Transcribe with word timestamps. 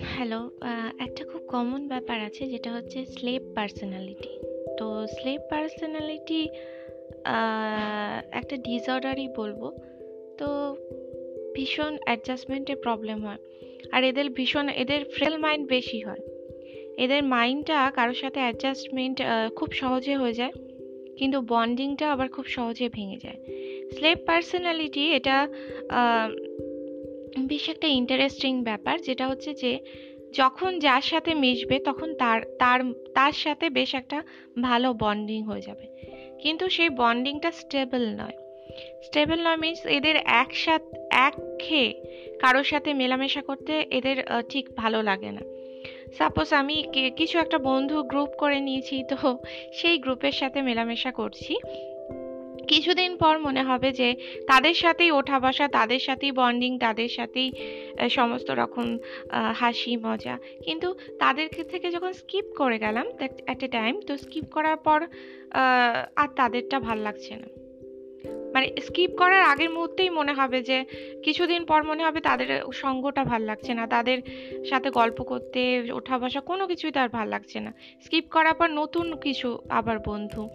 Hello 0.00 0.50
একটা 0.98 1.24
খুব 1.24 1.42
common 1.48 1.88
ব্যাপার 1.88 2.20
আছে 2.20 2.46
যেটা 2.46 2.72
হচ্ছে 2.72 3.06
স্লেভ 3.06 3.42
পার্সোনালিটি 3.54 4.28
তো 4.78 5.06
স্লেভ 5.06 5.40
পার্সোনালিটি 5.50 6.48
একটা 8.32 8.56
ডিসঅর্ডারই 8.56 9.28
বলব। 9.36 9.78
তো 10.38 10.76
ভীষণ 11.54 11.96
অ্যাডজাস্টমেন্টের 12.04 12.76
প্রবলেম 12.76 13.26
হয়। 13.26 13.38
আর 13.92 14.04
এদের 14.04 14.30
ভীষণ, 14.30 14.68
এদের 14.68 15.04
ফ্রেল 15.04 15.36
মাইন্ড 15.36 15.68
বেশি 15.68 16.00
হয়। 16.00 16.20
এদের 16.98 17.22
মাইন্ডটা 17.22 17.90
কারোর 17.94 18.14
সাথে 18.14 18.40
অ্যাডজাস্টমেন্ট 18.40 19.22
খুব 19.56 19.72
সহজে 19.72 20.16
হয়ে 20.16 20.32
যায়। 20.32 20.52
কিন্তু 21.18 21.40
বন্ডিংটা 21.40 22.12
আবার 22.12 22.28
খুব 22.28 22.44
সহজে 22.44 22.88
ভেঙে 22.88 23.18
যায়। 23.22 23.38
স্লেভ 23.92 24.18
পার্সোনালিটি 24.26 25.12
এটা 25.12 25.48
বেশ 27.38 27.68
একটা 27.68 27.86
ইন্টারেস্টিং 27.86 28.64
ব্যাপার, 28.64 29.00
যেটা 29.00 29.28
হচ্ছে 29.28 29.54
যে 29.54 29.78
যখন 30.34 30.78
যার 30.78 31.00
সাথে 31.00 31.34
মিশবে 31.34 31.78
তখন 31.78 32.14
তার 32.14 32.40
তার 32.58 32.80
তার 33.14 33.32
সাথে 33.32 33.70
বেশ 33.70 33.94
একটা 33.94 34.22
ভালো 34.62 34.88
বন্ডিং 34.92 35.42
হয়ে 35.42 35.60
যাবে। 35.60 35.86
কিন্তু 36.42 36.68
সেই 36.68 36.88
বন্ডিংটা 36.88 37.50
স্টেবল 37.50 38.02
নয়। 38.16 38.36
স্টেবল 39.02 39.38
নয় 39.40 39.56
মিনস 39.56 39.86
এদের 39.86 40.16
একসাথে 40.16 40.96
এক 41.10 41.34
খেয়ে 41.58 41.90
কারোর 42.40 42.64
সাথে 42.64 42.94
মেলামেশা 42.94 43.42
করতে 43.42 43.72
এদের 43.90 44.16
ঠিক 44.48 44.64
ভালো 44.76 45.02
লাগে 45.02 45.30
না। 45.30 45.42
সাপোজ 46.18 46.48
আমি 46.60 46.76
কিছু 47.18 47.36
একটা 47.44 47.58
বন্ধু 47.70 47.96
গ্রুপ 48.12 48.30
করে 48.42 48.58
নিয়েছি, 48.66 48.96
তো 49.10 49.16
সেই 49.78 49.96
গ্রুপের 50.04 50.34
সাথে 50.40 50.58
মেলামেশা 50.68 51.10
করছি। 51.20 51.54
কিছুদিন 52.70 53.12
পর 53.22 53.34
মনে 53.46 53.62
হবে 53.68 53.88
যে 54.00 54.08
তাদের 54.50 54.74
সাথেই 54.82 55.10
ওঠা 55.18 55.38
বসা, 55.44 55.66
তাদের 55.78 56.00
সাথেই 56.06 56.32
বন্ডিং 56.40 56.72
তাদের 56.84 57.10
সাথেই 57.18 57.48
সমস্ত 58.18 58.48
রকম 58.60 58.86
হাসি, 59.60 59.92
মজা। 60.06 60.34
কিন্তু 60.64 60.88
তাদের 61.22 61.46
থেকে 61.72 61.88
যখন 61.90 62.12
স্কিপ 62.20 62.46
করে 62.60 62.76
গেলাম 62.84 63.06
অ্যাট 63.46 63.60
এ 63.66 63.68
টাইম 63.78 63.94
তো 64.08 64.12
স্কিপ 64.24 64.46
করার 64.56 64.78
পর 64.86 65.00
আর 66.20 66.28
তাদেরটা 66.38 66.76
ভালো 66.86 67.02
লাগছে 67.08 67.34
না। 67.42 67.48
মানে 68.26 68.72
স্কিপ 68.82 69.10
করার 69.18 69.42
আগের 69.42 69.70
মুহূর্তেই 69.70 70.10
মনে 70.10 70.32
হবে 70.32 70.62
যে, 70.62 70.84
কিছুদিন 71.22 71.64
পর 71.64 71.82
মনে 71.82 72.04
হবে 72.04 72.20
তাদের 72.20 72.72
সঙ্গটা 72.72 73.24
ভালো 73.24 73.44
লাগছে 73.44 73.74
না, 73.74 73.86
তাদের 73.86 74.22
সাথে 74.64 74.90
গল্প 74.90 75.22
করতে, 75.22 75.92
ওঠা 75.92 76.18
বসা 76.18 76.40
কোনো 76.40 76.66
কিছুই 76.66 76.92
তার 76.92 77.08
ভালো 77.08 77.30
লাগছে 77.30 77.60
না। 77.60 77.74
স্কিপ 78.04 78.24
করার 78.30 78.54
পর 78.54 78.66
নতুন 78.66 79.16
কিছু 79.16 79.58
আবার 79.68 79.98
বন্ধু। 79.98 80.48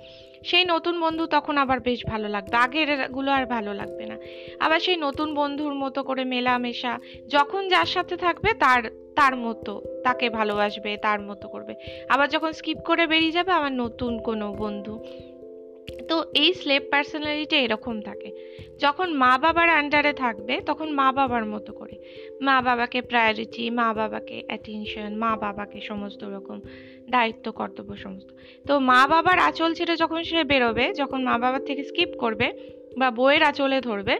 সেই 0.44 0.66
নতুন 0.66 1.00
বন্ধু 1.00 1.26
তখন 1.26 1.58
আবার 1.58 1.80
বেশ 1.80 2.06
ভালো 2.06 2.28
লাগবে 2.28 2.58
আগেরগুলো 2.58 3.32
আর 3.32 3.46
ভালো 3.46 3.74
লাগবে 3.74 4.06
না। 4.06 4.18
আবার 4.59 4.80
সেই 4.80 4.96
নতুন 4.96 5.34
বন্ধুর 5.34 5.74
মতো 5.74 6.04
করে 6.04 6.24
মেলামেশা, 6.24 7.00
যখন 7.28 7.68
যার 7.68 7.86
সাথে 7.86 8.18
থাকবে 8.18 8.54
তার 8.54 8.84
তার 9.16 9.36
মতো, 9.36 9.81
তাকে 10.04 10.30
ভালোবাসবে, 10.30 10.98
তার 10.98 11.22
মতো 11.22 11.48
করবে। 11.48 11.76
আবার 12.09 12.30
যখন 12.30 12.52
স্কিপ 12.52 12.78
করে 12.78 13.08
বেরিয়ে 13.08 13.31
যাবে 13.31 13.52
আমার 13.52 13.72
নতুন 13.72 14.20
কোনো 14.20 14.54
বন্ধু। 14.54 15.04
তো 16.10 16.26
এই 16.34 16.54
স্লেভ 16.54 16.82
পার্সোনালিটি 16.92 17.56
এরকম 17.56 18.02
থাকে। 18.02 18.30
যখন 18.80 19.14
মা 19.14 19.38
বাবার 19.38 19.70
আন্ডারে 19.70 20.14
থাকবে, 20.14 20.62
তখন 20.66 20.92
মা 20.92 21.12
বাবার 21.12 21.46
মতো 21.46 21.74
করে। 21.74 21.96
মা 22.42 22.62
বাবাকে 22.62 23.02
প্রায়োরিটি 23.02 23.70
মা 23.70 23.94
বাবাকে 23.94 24.44
অ্যাটেনশন 24.48 25.16
মা 25.16 25.38
বাবাকে 25.38 25.82
সমস্ত 25.82 26.24
রকম 26.24 26.62
দায়িত্ব, 27.10 27.52
কর্তব্য 27.52 27.96
সমস্ত। 27.96 28.30
তো 28.68 28.80
মা 28.80 29.08
বাবার 29.08 29.40
আঁচল 29.40 29.74
ছেড়ে 29.74 29.96
যখন 29.96 30.24
সে 30.24 30.44
বেরোবে, 30.44 30.94
যখন 30.94 31.24
মা 31.24 31.38
বাবার 31.38 31.66
থেকে 31.66 31.84
স্কিপ 31.84 32.10
করবে 32.20 32.54
বা 32.98 33.12
বইয়ের 33.12 33.44
আঁচলে 33.44 33.82
ধরবে, 33.82 34.20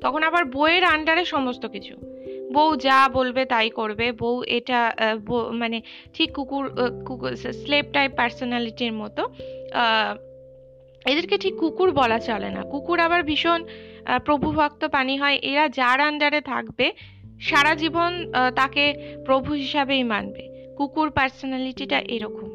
তখন 0.00 0.22
আবার 0.22 0.44
বইয়ের 0.44 0.84
আন্ডারে 0.84 1.24
সমস্ত 1.24 1.66
কিছু। 1.66 1.94
বউ 2.52 2.76
যা 2.76 3.08
বলবে 3.08 3.44
তাই 3.44 3.70
করবে। 3.70 4.12
বউ 4.12 4.42
এটা 4.42 4.92
মানে 5.52 5.82
ঠিক 6.14 6.32
কুকুর 6.32 6.64
কুকুর 7.04 7.36
স্লেপ 7.36 7.86
টাইপ 7.92 8.12
পার্সোনালিটির 8.16 8.92
মতো 8.92 9.28
এদেরকে 11.06 11.36
ঠিক 11.38 11.54
কুকুর 11.56 11.90
বলা 11.92 12.18
চলে 12.18 12.50
না। 12.50 12.62
কুকুর 12.72 12.98
আবার 13.06 13.20
ভীষণ 13.22 13.60
প্রভুভক্ত 14.24 14.82
প্রাণী 14.84 15.16
হয়। 15.18 15.36
এরা 15.50 15.64
যার 15.78 15.98
আন্ডারে 16.00 16.40
থাকবে, 16.40 16.86
সারা 17.40 17.72
জীবন 17.74 18.10
তাকে 18.56 18.84
প্রভু 19.26 19.50
হিসাবেই 19.52 20.04
মানবে। 20.12 20.42
কুকুর 20.78 21.08
পার্সোনালিটিটা 21.10 21.98
এরকম। 22.16 22.48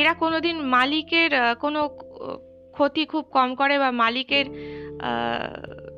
এরা 0.00 0.12
কোনোদিন 0.22 0.56
মালিকের 0.76 1.30
কোনো 1.60 1.80
ক্ষতি 2.74 3.02
খুব 3.12 3.24
কম 3.36 3.48
করে 3.60 3.74
বা 3.78 3.90
মালিকের 4.02 4.46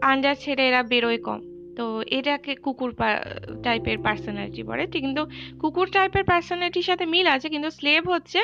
আন্ডার 0.03 0.35
ছেড়ে 0.43 0.63
এরা 0.69 0.83
বেরোয় 0.93 1.21
কম। 1.27 1.41
তো 1.77 1.85
এটাকে 2.19 2.53
কুকুর 2.65 2.91
টাইপের 3.65 3.99
পার্সোনালিটি 4.07 4.63
বলে। 4.71 4.85
কিন্তু 5.05 5.23
কুকুর 5.61 5.89
টাইপের 5.97 6.25
পার্সোনালিটির 6.31 6.87
সাথে 6.91 7.05
মিল 7.07 7.27
আছে, 7.27 7.49
কিন্তু 7.49 7.71
স্লেভ 7.79 8.03
হচ্ছে 8.11 8.41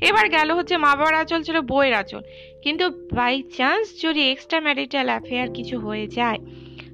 এবার 0.00 0.28
গেল 0.28 0.50
হচ্ছে 0.50 0.76
মা 0.76 0.96
বাবার 0.96 1.14
আঁচল 1.14 1.42
ছিল 1.42 1.60
বইয়ের 1.60 1.94
আঁচল। 1.94 2.20
কিন্তু 2.62 2.90
বাই 2.90 3.42
চান্স 3.42 4.02
যদি 4.02 4.30
এক্সট্রা 4.30 4.60
ম্যারিটাল 4.60 5.06
অ্যাফেয়ার 5.06 5.48
কিছু 5.50 5.78
হয়ে 5.78 6.06
যায় 6.06 6.38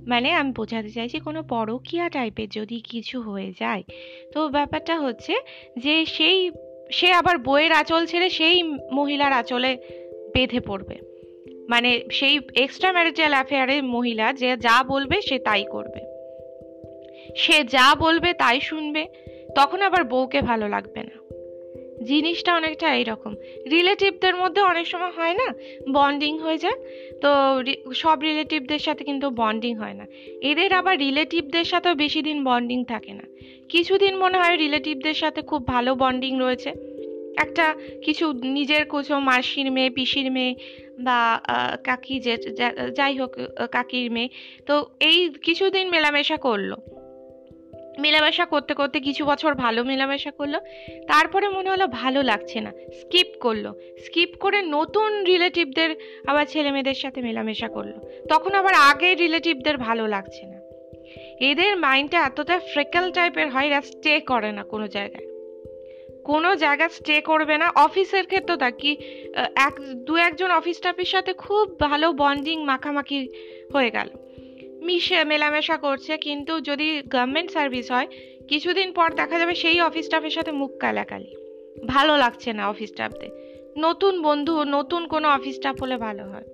মানে 0.06 0.32
আমি 0.32 0.52
বোঝাতে 0.52 0.90
চাইছি 0.90 1.20
কোনো 1.20 1.42
পরকিয়া 1.42 2.08
টাইপের 2.08 2.48
যদি 2.48 2.80
কিছু 2.80 3.20
হয়ে 3.20 3.52
যায়, 3.60 3.82
তো 4.32 4.48
ব্যাপারটা 4.48 5.00
হচ্ছে 5.00 5.34
যে 5.78 6.06
সেই, 6.06 6.50
সে 6.92 7.12
আবার 7.12 7.38
বইয়ের 7.38 7.72
আঁচল 7.72 8.06
ছেড়ে 8.06 8.30
সেই 8.30 8.62
মহিলার 8.92 9.32
আঁচলে 9.32 9.76
বেঁধে 10.34 10.60
পড়বে। 10.60 10.98
মানে 11.68 12.04
সেই 12.12 12.40
এক্সট্রা 12.56 12.92
ম্যারিটাল 12.92 13.32
অ্যাফেয়ারের 13.32 13.84
মহিলা 13.84 14.32
যে 14.32 14.56
যা 14.56 14.84
বলবে 14.88 15.20
সে 15.20 15.38
তাই 15.38 15.64
করবে। 15.64 16.00
সে 17.36 17.64
যা 17.64 17.94
বলবে 17.94 18.32
তাই 18.32 18.60
শুনবে, 18.60 19.06
তখন 19.56 19.82
আবার 19.82 20.04
বউকে 20.04 20.40
ভালো 20.40 20.68
লাগবে 20.68 21.02
না। 21.02 21.31
জিনিসটা 22.04 22.50
অনেকটা 22.54 22.94
এইরকম। 22.94 23.32
রিলেটিভদের 23.70 24.34
মধ্যে 24.36 24.60
অনেক 24.62 24.86
সময় 24.86 25.12
হয় 25.16 25.34
না, 25.34 25.48
বন্ডিং 25.92 26.38
হয়ে 26.38 26.58
যায়। 26.58 26.78
তো 27.22 27.30
সব 27.94 28.16
রিলেটিভদের 28.22 28.78
সাথে 28.78 29.02
কিন্তু 29.04 29.30
বন্ডিং 29.30 29.72
হয় 29.74 29.94
না। 29.94 30.06
এদের 30.42 30.72
আবার 30.72 30.98
রিলেটিভদের 30.98 31.64
সাথেও 31.64 31.94
বেশি 31.94 32.22
দিন 32.22 32.44
বন্ডিং 32.44 32.84
থাকে 32.84 33.12
না। 33.12 33.24
কিছুদিন 33.68 34.16
মনে 34.16 34.38
হয় 34.38 34.56
রিলেটিভদের 34.56 35.14
সাথে 35.14 35.40
খুব 35.42 35.66
ভালো 35.66 35.94
বন্ডিং 35.94 36.32
রয়েছে। 36.38 36.72
একটা 37.38 37.74
কিছু 38.04 38.32
নিজের 38.32 38.84
কিছু 38.84 39.18
মাসির 39.18 39.68
মেয়ে, 39.72 39.90
পিসির 39.90 40.30
মেয়ে 40.30 40.54
বা 41.00 41.40
কাকি 41.84 42.20
যে 42.20 42.36
যাই 42.96 43.14
হোক 43.18 43.32
কাকির 43.72 44.10
মেয়ে। 44.10 44.28
তো 44.66 44.74
এই 45.00 45.18
কিছুদিন 45.42 45.88
মেলামেশা 45.88 46.36
করল। 46.36 46.72
মেলামেশা 47.98 48.46
করতে 48.46 48.74
করতে 48.74 49.00
কিছু 49.00 49.24
বছর 49.24 49.54
ভালো 49.54 49.84
মেলামেশা 49.84 50.30
করল। 50.30 50.58
তারপরে 51.08 51.48
মনে 51.48 51.70
হলো 51.70 51.86
ভালো 51.86 52.22
লাগছে 52.22 52.60
না। 52.60 52.72
স্কিপ 53.00 53.26
করল। 53.40 53.72
স্কিপ 54.04 54.28
করে 54.40 54.62
নতুন 54.62 55.24
রিলেটিভদের 55.24 55.96
আবার 56.26 56.46
ছেলে 56.46 56.70
মেয়েদের 56.70 56.94
সাথে 56.94 57.22
মেলামেশা 57.22 57.68
করল। 57.68 57.92
তখন 58.28 58.54
আবার 58.54 58.74
আগের 58.74 59.18
রিলেটিভদের 59.18 59.76
ভালো 59.76 60.08
লাগছে 60.08 60.46
না। 60.46 60.62
এদের 61.40 61.76
মাইন্ডটা 61.76 62.18
এতটা 62.26 62.58
ফ্রেকেল 62.58 63.12
টাইপের 63.12 63.50
হয়, 63.50 63.66
এরা 63.66 63.80
স্টে 63.80 64.20
করে 64.20 64.52
না 64.52 64.64
কোনো 64.64 64.88
জায়গায়। 64.88 65.26
কোনো 66.24 66.56
জায়গা 66.56 66.88
স্টে 66.88 67.20
করবে 67.20 67.58
না। 67.58 67.70
অফিসের 67.74 68.26
ক্ষেত্রে 68.26 68.56
তা 68.56 68.70
কি 68.70 68.96
এক, 69.56 69.80
দু 69.94 70.16
একজন 70.16 70.50
অফিস 70.50 70.76
স্টাফের 70.76 71.04
সাথে 71.04 71.32
খুব 71.32 71.80
ভালো 71.80 72.12
বন্ডিং 72.12 72.64
মাখামাখি 72.64 73.28
হয়ে 73.72 73.90
গেল। 73.90 74.08
মিশে 74.86 75.18
মেলামেশা 75.32 75.76
করছে, 75.86 76.12
কিন্তু 76.26 76.52
যদি 76.68 76.88
গভর্নমেন্ট 77.14 77.48
সার্ভিস 77.56 77.86
হয়, 77.94 78.08
কিছুদিন 78.50 78.88
পর 78.98 79.08
দেখা 79.20 79.36
যাবে 79.42 79.54
সেই 79.62 79.78
অফিস 79.88 80.04
স্টাফের 80.08 80.34
সাথে 80.36 80.52
মুখ 80.60 80.70
কালাকালি। 80.82 81.32
ভালো 81.94 82.12
লাগছে 82.22 82.50
না 82.58 82.62
অফিস 82.72 82.90
স্টাফদের 82.94 83.32
নতুন 83.84 84.14
বন্ধু, 84.28 84.54
নতুন 84.76 85.02
কোনো 85.12 85.26
অফিস 85.36 85.54
স্টাফ 85.58 85.76
হলে 85.82 85.96
ভালো 86.06 86.24
হয়। 86.32 86.48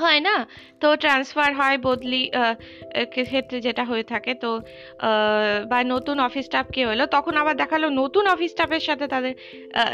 হয় 0.00 0.20
না? 0.28 0.36
তো 0.80 0.88
ট্রান্সফার 1.02 1.50
হয় 1.60 1.78
বদলি 1.88 2.22
ক্ষেত্রে 3.30 3.58
যেটা 3.66 3.84
হয়ে 3.90 4.04
থাকে, 4.12 4.32
তো 4.44 4.50
বা 5.70 5.78
নতুন 5.94 6.16
অফিস 6.28 6.44
স্টাফ 6.48 6.66
কে 6.74 6.82
হলো, 6.90 7.04
তখন 7.16 7.34
আবার 7.42 7.54
দেখাল 7.62 7.82
নতুন 8.02 8.24
অফিস 8.34 8.50
স্টাফের 8.54 8.82
সাথে 8.88 9.06
তাদের 9.14 9.34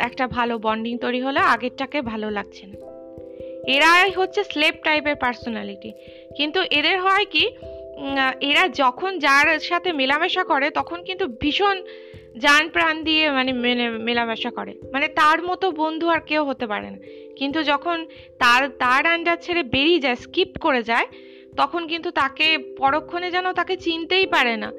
একটা 0.08 0.24
ভালো 0.36 0.54
বন্ডিং 0.66 0.94
তৈরি 1.04 1.20
হলো, 1.26 1.40
আগেরটাকে 1.54 1.98
ভালো 2.12 2.28
লাগছে 2.38 2.64
না। 2.70 2.76
এরাই 3.74 4.10
হচ্ছে 4.10 4.44
স্লেপ 4.44 4.74
টাইপের 4.84 5.16
পার্সোনালিটি 5.16 5.90
কিন্তু 6.36 6.60
এদের 6.70 6.96
হয় 7.00 7.26
কি 7.30 7.44
এরা 8.40 8.68
যখন 8.68 9.18
যার 9.18 9.58
সাথে 9.58 9.92
মেলামেশা 9.92 10.44
করে, 10.44 10.70
তখন 10.70 10.98
কিন্তু 11.02 11.24
ভীষণ 11.40 11.76
যান 12.36 12.68
প্রাণ 12.68 12.94
দিয়ে 13.04 13.30
মানে 13.30 13.52
মেলামেশা 14.08 14.50
করে। 14.50 14.72
মানে 14.92 15.06
তার 15.08 15.42
মতো 15.42 15.70
বন্ধু 15.70 16.06
আর 16.08 16.20
কেউ 16.20 16.44
হতে 16.44 16.66
পারে 16.66 16.90
না। 16.90 16.98
কিন্তু 17.36 17.62
যখন 17.62 18.06
তার 18.38 18.68
তার 18.68 19.06
আন্ডার 19.06 19.36
ছেড়ে 19.40 19.62
বেরিয়ে 19.62 20.00
যায় 20.00 20.16
স্কিপ 20.16 20.58
করে 20.58 20.82
যায়, 20.82 21.06
তখন 21.56 21.86
কিন্তু 21.86 22.10
তাকে 22.10 22.46
পরক্ষণে 22.78 23.30
যেন 23.30 23.46
তাকে 23.52 23.76
চিনতেই 23.76 24.26
পারে 24.26 24.54
না। 24.56 24.72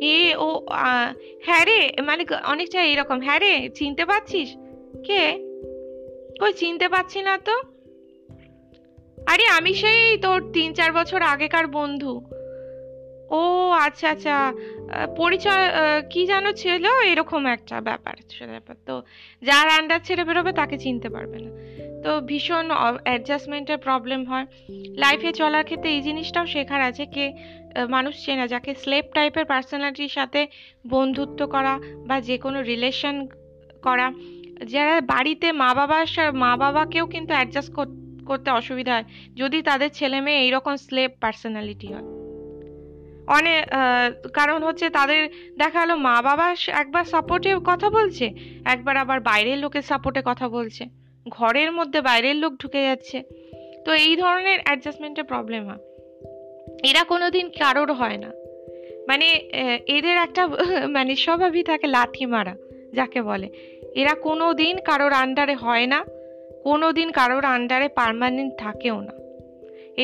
এ, 0.00 0.34
ও 0.38 0.66
হ্যাঁ 1.44 1.64
রে 1.64 1.78
মানে 2.02 2.24
অনেকটা 2.44 2.84
এরকম 2.84 3.18
হ্যাঁ 3.20 3.38
রে, 3.38 3.70
চিনতে 3.74 4.04
পারছিস? 4.04 4.48
কে? 5.06 5.22
কই, 6.40 6.52
চিনতে 6.52 6.86
পারছি 6.88 7.18
না 7.22 7.34
তো? 7.38 7.56
আমি 9.58 9.74
সেই 9.74 10.18
তোর 10.18 10.52
তিন 10.52 10.74
চার 10.74 10.92
বছর 10.92 11.22
আগেকার 11.22 11.66
বন্ধু। 11.66 12.20
ও 13.30 13.70
আচ্ছা 13.80 14.10
আচ্ছা। 14.10 14.52
পরিচয় 15.16 15.64
কি 16.10 16.26
যেন 16.26 16.52
ছিল 16.52 16.84
এরকম 17.04 17.46
একটা 17.46 17.80
ব্যাপার। 17.80 18.14
ব্যাপার। 18.46 18.76
তো 18.86 19.02
যার 19.42 19.68
আন্ডার 19.68 20.00
ছেড়ে 20.04 20.24
বেরোবে 20.24 20.52
তাকে 20.52 20.78
চিনতে 20.78 21.08
পারবে 21.08 21.38
না। 21.38 21.50
তো 22.04 22.20
ভীষণ 22.20 22.70
অ্যাডজাস্টমেন্টের 23.04 23.78
প্রবলেম 23.78 24.24
হয়। 24.24 24.46
লাইফে 24.96 25.32
চলার 25.32 25.64
ক্ষেত্রে 25.64 25.90
এই 25.90 26.00
জিনিসটাও 26.00 26.46
শেখার 26.46 26.82
আছে 26.82 27.06
কে 27.06 27.32
মানুষ 27.88 28.24
চেনা, 28.24 28.46
যাকে 28.46 28.74
স্লেপ 28.74 29.06
টাইপের 29.14 29.44
পার্সোনালিটির 29.44 30.08
সাথে 30.08 30.46
বন্ধুত্ব 30.86 31.46
করা 31.46 31.78
বা 32.08 32.20
যে 32.20 32.38
কোনো 32.38 32.62
রিলেশন 32.62 33.26
করা। 33.82 34.12
যারা 34.64 35.00
বাড়িতে 35.00 35.52
মা 35.52 35.74
বাবার 35.74 36.06
মা 36.32 36.56
বাবাকেও 36.56 37.06
কিন্তু 37.06 37.34
অ্যাডজাস্ট 37.34 37.72
করতে 37.72 38.05
অসুবিধা 38.32 38.94
হয়, 38.94 39.04
যদি 39.36 39.62
তাদের 39.62 39.90
ছেলে 39.90 40.20
মেয়ে 40.20 40.38
এইরকম 40.38 40.76
স্লেপ 40.76 41.10
পার্সোনালিটি 41.20 41.86
হয়। 41.86 42.16
অনেক 43.26 43.64
কারণ 44.32 44.62
হচ্ছে 44.62 44.90
তাদের 44.90 45.28
দেখা 45.58 45.80
গেলো 45.80 45.96
মা 45.96 46.22
বাবা 46.22 46.56
একবার 46.68 47.04
সাপোর্টে 47.04 47.54
কথা 47.64 47.90
বলছে, 47.90 48.30
একবার 48.64 48.96
আবার 48.96 49.20
বাইরের 49.20 49.58
লোকের 49.58 49.82
সাপোর্টে 49.82 50.22
কথা 50.24 50.48
বলছে, 50.48 50.84
ঘরের 51.28 51.72
মধ্যে 51.72 52.00
বাইরের 52.00 52.36
লোক 52.36 52.52
ঢুকে 52.62 52.82
যাচ্ছে। 52.82 53.22
তো 53.84 53.92
এই 53.92 54.16
ধরনের 54.16 54.58
অ্যাডজাস্টমেন্টের 54.64 55.24
প্রবলেম 55.24 55.66
হয়। 55.66 55.78
এরা 56.84 57.04
কোনো 57.04 57.30
দিন 57.30 57.48
কারোর 57.48 57.92
হয় 57.92 58.16
না। 58.16 58.32
মানে 59.08 59.30
এদের 59.86 60.16
একটা 60.16 60.46
মানে 60.88 61.16
স্বভাবই 61.16 61.62
থাকে 61.62 61.86
লাথি 61.86 62.26
মারা, 62.26 62.56
যাকে 62.94 63.22
বলে। 63.22 63.48
এরা 63.94 64.14
কোনো 64.14 64.54
দিন 64.54 64.78
কারোর 64.78 65.12
আন্ডারে 65.12 65.54
হয় 65.54 65.86
না। 65.86 66.04
কোনো 66.66 66.86
দিন 66.98 67.08
কারোর 67.18 67.44
আন্ডারে 67.56 67.88
পারমানেন্ট 67.98 68.52
থাকেও 68.58 68.98
না। 69.00 69.14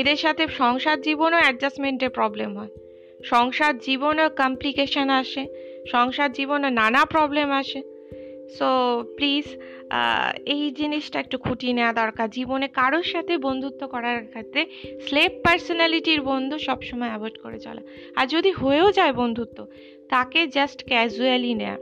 এদের 0.00 0.18
সাথে 0.24 0.42
সংসার 0.60 0.98
জীবনও 1.06 1.38
অ্যাডজাস্টমেন্টের 1.42 2.10
প্রবলেম 2.18 2.50
হয়। 2.58 2.72
সংসার 3.24 3.74
জীবনেও 3.78 4.28
কমপ্লিকেশন 4.42 5.08
আসে, 5.20 5.42
সংসার 5.92 6.30
জীবনে 6.32 6.68
নানা 6.80 7.02
প্রবলেম 7.04 7.48
আসে। 7.60 7.80
সো 8.56 8.68
প্লিজ 9.16 9.46
এই 10.54 10.62
জিনিসটা 10.70 11.16
একটু 11.20 11.36
খুঁটিয়ে 11.38 11.74
নেওয়া 11.78 11.92
দরকার। 11.92 12.26
জীবনে 12.30 12.66
কারোর 12.78 13.06
সাথে 13.12 13.34
বন্ধুত্ব 13.46 13.82
করার 13.86 14.18
ক্ষেত্রে 14.32 14.62
স্লেভ 15.06 15.30
পার্সোনালিটির 15.44 16.20
বন্ধু 16.30 16.56
সবসময় 16.58 17.10
অ্যাভয়েড 17.12 17.36
করে 17.42 17.58
চলা। 17.64 17.82
আর 18.18 18.26
যদি 18.34 18.50
হয়েও 18.60 18.88
যায় 18.98 19.14
বন্ধুত্ব, 19.20 19.58
তাকে 20.12 20.40
জাস্ট 20.56 20.78
ক্যাজুয়ালি 20.90 21.52
নেয়া। 21.60 21.76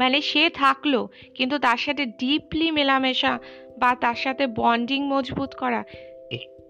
মানে 0.00 0.18
সে 0.30 0.42
থাকল, 0.62 0.94
কিন্তু 1.36 1.56
তার 1.58 1.80
সাথে 1.84 2.04
ডিপলি 2.20 2.68
মেলামেশা 2.78 3.32
বা 3.80 3.90
তার 3.94 4.18
সাথে 4.24 4.44
বন্ডিং 4.60 5.00
মজবুত 5.12 5.52
করা, 5.54 5.80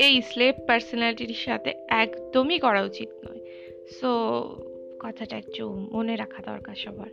এই 0.06 0.16
স্লেভ 0.22 0.54
পার্সোনালিটির 0.66 1.42
সাথে 1.46 1.70
একদমই 2.02 2.58
করা 2.58 2.80
উচিত 2.82 3.10
নয়। 3.24 3.40
সো 3.96 4.10
কথাটা 5.02 5.34
একটু 5.36 5.62
মনে 5.92 6.14
রাখা 6.16 6.40
দরকার 6.50 6.76
সবার। 6.84 7.10